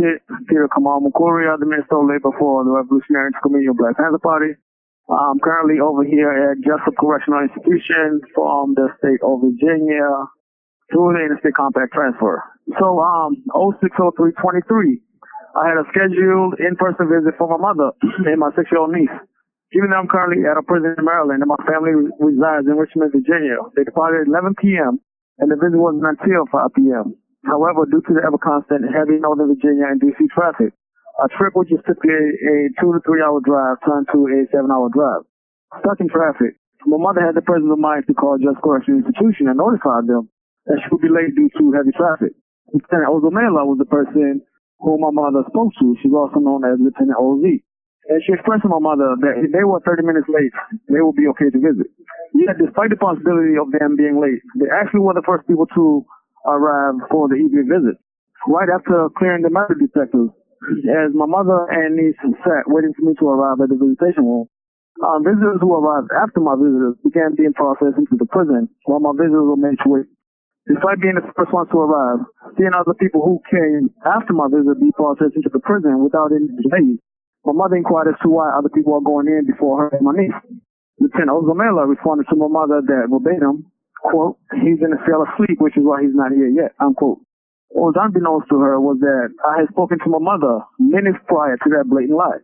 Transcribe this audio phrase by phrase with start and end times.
[0.00, 4.56] Peter Kamal Mukuria, the Minister of Labor for the Revolutionary Intercommunal Black Panther Party.
[5.10, 10.08] I'm currently over here at Jessup Correctional Institution from the state of Virginia
[10.88, 12.40] through the Interstate Compact Transfer.
[12.78, 15.02] So, um, 060323,
[15.58, 17.92] I had a scheduled in-person visit for my mother
[18.24, 19.12] and my six-year-old niece.
[19.74, 23.12] Even though I'm currently at a prison in Maryland and my family resides in Richmond,
[23.12, 24.98] Virginia, they departed at 11 p.m.
[25.38, 27.14] and the visit wasn't until 5 p.m.
[27.44, 30.76] However, due to the ever constant heavy Northern Virginia and DC traffic,
[31.20, 34.70] a trip which is typically a two to three hour drive turned to a seven
[34.70, 35.24] hour drive.
[35.80, 39.48] Stuck in traffic, my mother had the presence of mind to call Jessup Correction Institution
[39.48, 40.28] and notify them
[40.66, 42.32] that she would be late due to heavy traffic.
[42.72, 44.40] Lieutenant Ozamela was the person
[44.80, 45.96] whom my mother spoke to.
[46.00, 47.44] She's also known as Lieutenant OZ.
[48.08, 50.52] And she expressed to my mother that if they were 30 minutes late,
[50.88, 51.88] they would be okay to visit.
[52.32, 56.04] Yet, despite the possibility of them being late, they actually were the first people to
[56.46, 57.96] arrived for the evening visit.
[58.48, 60.32] Right after clearing the metal detectors,
[60.88, 64.48] as my mother and niece sat waiting for me to arrive at the visitation room,
[65.00, 69.12] uh, visitors who arrived after my visitors began being processed into the prison while my
[69.16, 70.08] visitors were made to wait.
[70.68, 72.20] Despite being the first ones to arrive,
[72.56, 76.52] seeing other people who came after my visit be processed into the prison without any
[76.52, 77.00] delay,
[77.48, 80.12] my mother inquired as to why other people are going in before her and my
[80.12, 80.36] niece.
[81.00, 83.69] Lieutenant Ozamela responded to my mother that verbatim,
[84.02, 87.20] quote, he's in a cell asleep, which is why he's not here yet, unquote.
[87.70, 91.56] What was unbeknownst to her was that I had spoken to my mother minutes prior
[91.56, 92.42] to that blatant lie.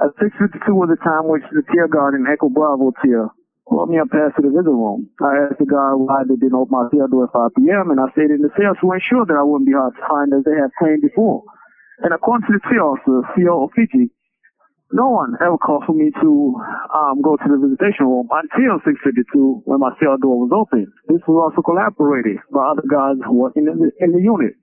[0.00, 3.28] At 6.52 was the time which the tier guard in Echo Bravo tier
[3.68, 5.10] brought me up past to the visit room.
[5.20, 7.90] I asked the guard why they didn't open my cell door at 5 p.m.
[7.90, 10.30] and I stayed in the cell to ensure that I wouldn't be hard to find
[10.34, 11.42] as they had claimed before.
[12.02, 13.68] And according to the tier officer, C.O.
[13.68, 14.10] Ofiji,
[14.92, 16.30] no one ever called for me to
[16.90, 20.90] um, go to the visitation room until 6:52 when my cell door was open.
[21.06, 24.58] This was also collaborated by other guards working in the, in the unit.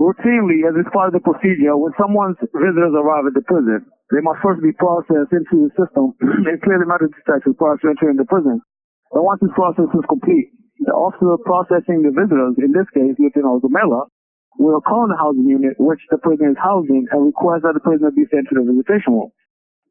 [0.00, 4.24] Routinely, as it's part of the procedure, when someone's visitors arrive at the prison, they
[4.24, 6.16] must first be processed into the system
[6.48, 8.64] and clear the metal detectors prior to entering the prison.
[9.12, 13.60] But once this process is complete, the officer processing the visitors, in this case, Lieutenant
[13.60, 14.08] Zamela,
[14.58, 18.10] will call the housing unit which the prisoner is housing and request that the prisoner
[18.10, 19.30] be sent to the visitation room.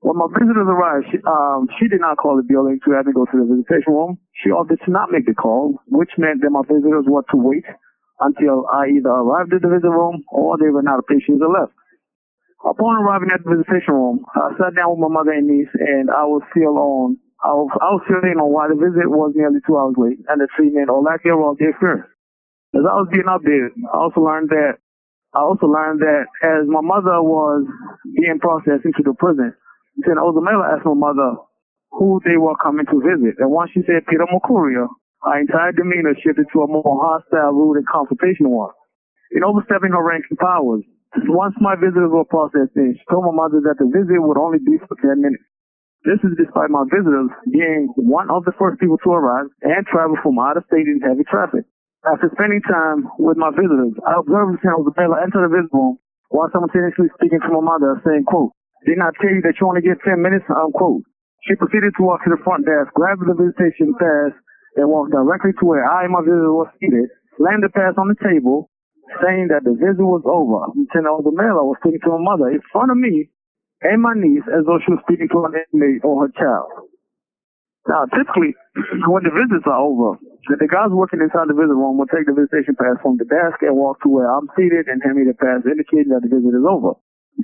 [0.02, 3.14] When my visitors arrived, she, um, she did not call the building to have me
[3.14, 4.20] go to the visitation room.
[4.44, 7.66] She opted to not make the call, which meant that my visitors were to wait
[8.22, 11.74] until I either arrived at the visiting room or they were not patients and left.
[12.66, 16.12] Upon arriving at the visitation room, I sat down with my mother and niece, and
[16.12, 17.18] I was still on.
[17.44, 20.42] I was, I was feeling on why the visit was nearly two hours late and
[20.42, 22.08] the treatment or lack thereof the experience.
[22.76, 24.80] As I was being updated, I also learned that
[25.34, 27.66] I also learned that as my mother was
[28.18, 29.54] being processed into the prison,
[30.06, 31.36] then Ozamela asked my mother
[31.92, 33.40] who they were coming to visit.
[33.40, 34.88] And once she said Peter Mukuria,
[35.24, 38.76] her entire demeanor shifted to a more hostile, rude, and confrontational one.
[39.32, 40.84] In overstepping her ranks and powers,
[41.28, 44.60] once my visitors were processed in, she told my mother that the visit would only
[44.60, 45.44] be for 10 minutes.
[46.08, 50.16] This is despite my visitors being one of the first people to arrive and travel
[50.24, 51.68] from out of state in heavy traffic.
[52.08, 56.00] After spending time with my visitors, I observed Lieutenant Ozamela enter the visit room
[56.32, 59.84] while simultaneously speaking to my mother, saying, quote, didn't I tell you that you only
[59.84, 60.46] get 10 minutes?
[60.50, 61.04] Um, Unquote.
[61.48, 64.36] She proceeded to walk to the front desk, grabbed the visitation pass,
[64.76, 67.08] and walked directly to where I and my visitor was seated,
[67.40, 68.70] slammed the pass on the table,
[69.24, 70.68] saying that the visit was over.
[70.76, 73.32] Lieutenant Ozamela was speaking to her mother in front of me
[73.82, 76.92] and my niece as though she was speaking to an inmate or her child.
[77.88, 78.54] Now, typically,
[79.10, 80.20] when the visits are over,
[80.60, 83.64] the guys working inside the visit room will take the visitation pass from the desk
[83.64, 86.54] and walk to where I'm seated and hand me the pass indicating that the visit
[86.54, 86.94] is over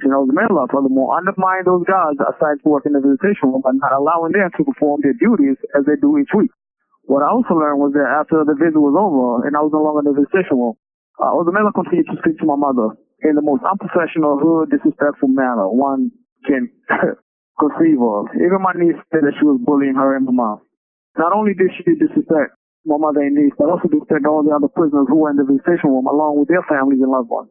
[0.04, 3.64] you know, the Menla, furthermore, undermine those guards assigned to work in the visitation room
[3.64, 6.52] by not allowing them to perform their duties as they do each week.
[7.08, 9.84] What I also learned was that after the visit was over and I was no
[9.84, 10.76] longer in the visitation room,
[11.20, 15.70] uh, Ozamela continued to speak to my mother in the most unprofessional, hood, disrespectful manner
[15.70, 16.12] one
[16.50, 16.68] can
[17.62, 18.32] conceive of.
[18.36, 20.58] Even my niece said that she was bullying her and my mom.
[21.18, 24.68] Not only did she disrespect my mother and niece, but also disrespect all the other
[24.70, 27.50] prisoners who were in the visitation room along with their families and loved ones.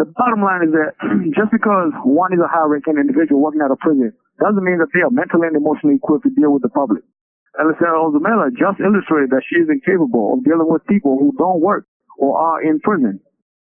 [0.00, 0.96] The bottom line is that
[1.36, 5.04] just because one is a high-ranking individual working out of prison doesn't mean that they
[5.04, 7.04] are mentally and emotionally equipped to deal with the public.
[7.60, 11.84] Alessandra Ozamela just illustrated that she is incapable of dealing with people who don't work
[12.16, 13.20] or are in prison.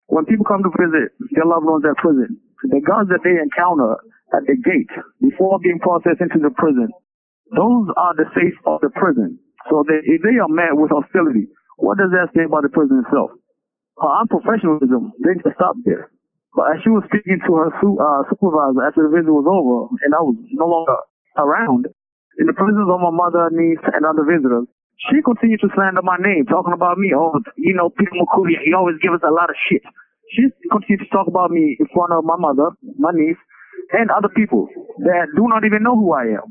[0.08, 2.40] When people come to visit their loved ones at prison,
[2.72, 4.00] the guards that they encounter
[4.32, 6.88] at the gate before being processed into the prison,
[7.52, 9.44] those are the safe of the prison.
[9.68, 13.04] So they, if they are met with hostility, what does that say about the prison
[13.04, 13.36] itself?
[14.02, 16.10] her unprofessionalism didn't stop there.
[16.56, 19.90] But as she was speaking to her su- uh, supervisor after the visit was over,
[20.06, 20.98] and I was no longer
[21.40, 21.88] around,
[22.40, 24.68] in the presence of my mother, niece, and other visitors,
[25.10, 27.14] she continued to slander my name, talking about me.
[27.16, 29.84] Oh, you know, Peter Mukuria, he always gives us a lot of shit.
[30.32, 33.40] she continued to talk about me in front of my mother, my niece,
[33.94, 34.70] and other people
[35.06, 36.48] that do not even know who I am.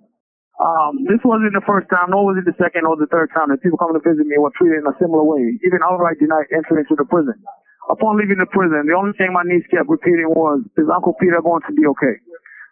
[0.60, 3.50] Um, this wasn't the first time, nor was it the second or the third time
[3.50, 6.46] that people coming to visit me were treated in a similar way, even outright denied
[6.55, 7.34] entry into the prison.
[7.90, 11.43] Upon leaving the prison, the only thing my niece kept repeating was, is Uncle Peter
[11.43, 12.14] going to be okay?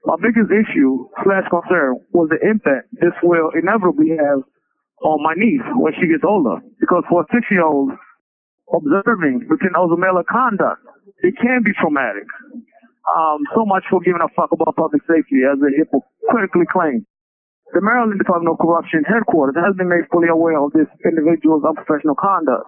[0.07, 4.41] My biggest issue slash concern was the impact this will inevitably have
[5.03, 6.63] on my niece when she gets older.
[6.79, 7.93] Because for a six year old,
[8.73, 10.81] observing within Ozamela conduct,
[11.21, 12.25] it can be traumatic.
[13.11, 17.05] Um, so much for giving a fuck about public safety as it hypocritically claims.
[17.75, 22.17] The Maryland Department of Corruption headquarters has been made fully aware of this individual's unprofessional
[22.17, 22.67] conduct,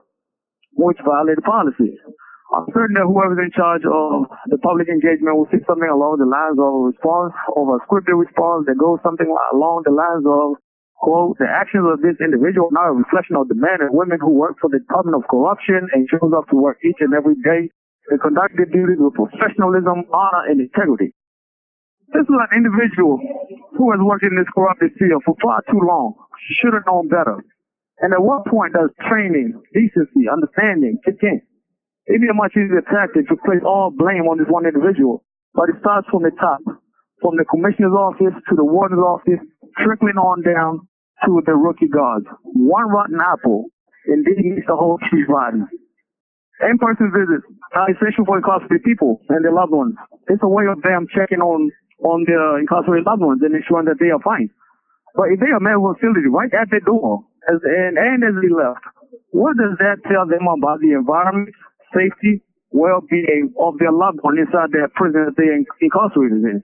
[0.77, 1.97] which violated policy.
[2.53, 6.29] I'm certain that whoever's in charge of the public engagement will see something along the
[6.29, 10.61] lines of a response, of a scripted response that goes something along the lines of
[11.03, 14.23] quote, the actions of this individual are not a reflection of the men and women
[14.23, 17.35] who work for the Department of Corruption and shows up to work each and every
[17.43, 17.73] day
[18.13, 21.11] to conduct their duties with professionalism, honor, and integrity.
[22.15, 23.19] This is an individual
[23.75, 26.15] who has worked in this corrupted field for far too long.
[26.61, 27.43] Should have known better.
[27.99, 31.43] And at what point does training, decency, understanding kick in?
[32.09, 35.23] It'd be a much easier tactic to place all blame on this one individual,
[35.55, 36.59] but it starts from the top,
[37.23, 39.39] from the commissioner's office to the warden's office,
[39.79, 40.83] trickling on down
[41.25, 42.27] to the rookie guards.
[42.43, 43.71] One rotten apple
[44.07, 45.69] indeed needs the whole tree rotten.
[46.63, 49.95] In-person visits are essential for incarcerated people and their loved ones.
[50.27, 51.71] It's a way of them checking on
[52.03, 54.51] on their incarcerated loved ones and ensuring that they are fine.
[55.15, 58.35] But if they are met with facility right at their door, as, and, and as
[58.43, 58.83] they left,
[59.31, 61.55] what does that tell them about the environment,
[61.95, 66.63] safety, well-being of their loved one inside their prison that they incarcerated in?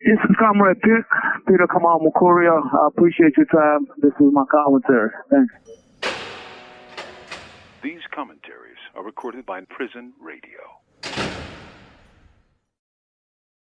[0.00, 1.04] This is Comrade Pitt,
[1.48, 2.60] Peter Kamal Mukuria.
[2.62, 3.86] I appreciate your time.
[3.98, 5.10] This is my commentary.
[5.30, 5.54] Thanks.
[7.82, 10.60] These commentaries are recorded by Prison Radio.